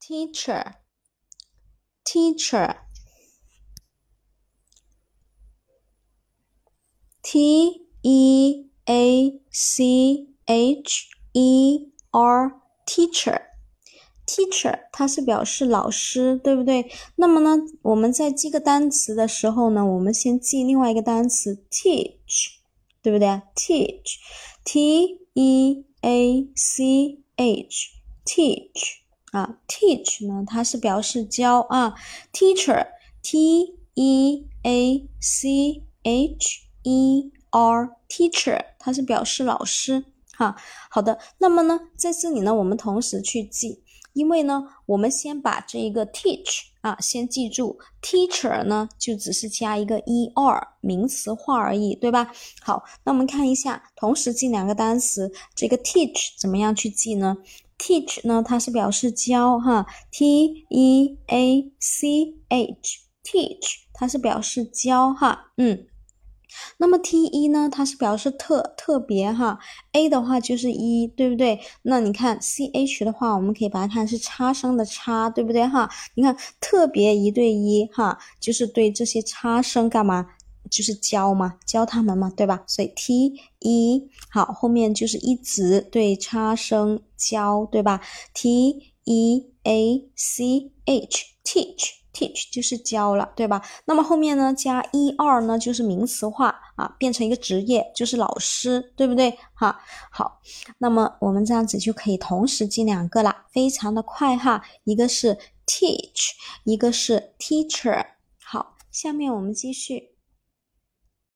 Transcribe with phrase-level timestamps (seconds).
[0.00, 0.74] teacher
[2.04, 2.76] teacher
[7.22, 12.52] T E A C H E R
[12.86, 13.42] teacher
[14.26, 16.90] teacher 它是表示老师，对不对？
[17.16, 22.54] 那么呢，我们在记个单词的时候呢，我们先记另外一个单词 teach，
[23.02, 24.16] 对不对？teach
[24.64, 27.90] T E A C H
[28.24, 29.00] teach
[29.32, 31.94] 啊，teach 呢，它是表示教啊
[32.32, 32.86] ，teacher
[33.22, 40.56] T E A C H E R teacher 它是表示老师哈。
[40.90, 43.82] 好的，那么呢，在这里呢，我们同时去记，
[44.14, 52.32] 因为呢，我们先把这一个 teach 啊，先记住，teacher 呢就只是加一个 e r 名词化而已，对吧？
[52.62, 57.36] 好，那我们看一下，同时记两个单词，这个 teach 怎么样去记呢
[57.80, 65.86] ？teach 呢，它是表示教哈，t e a c h，teach 它是表示教哈，嗯，
[66.76, 69.58] 那么 t 一呢，它是表示特特别哈
[69.92, 71.58] ，a 的话就是一，对不对？
[71.82, 75.88] 那你看 c h 的话，我们可以把它看是差生的差，对不对哈？
[76.14, 80.26] 你看特别一对一哈，就是对这些差生干嘛？
[80.70, 82.62] 就是教嘛，教他们嘛，对吧？
[82.66, 88.00] 所以 t e 好，后面就是一直对差生教，对吧
[88.32, 93.62] ？t e a c h teach teach 就是教了，对吧？
[93.84, 99.36] 那么后面呢加 e r 呢就是名词化啊，变成一个职业，就是老师，对不对？
[99.54, 100.40] 哈，好，
[100.78, 106.30] 那么我们这样子就可以同时记两个了，非常的快哈，一个是 teach，
[106.64, 108.04] 一个是 teacher。
[108.42, 110.10] 好，下面我们继续。